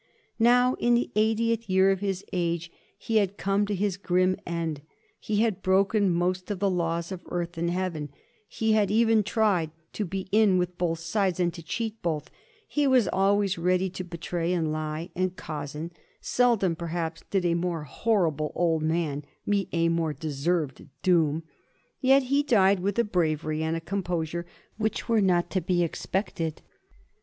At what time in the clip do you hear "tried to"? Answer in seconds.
9.21-10.03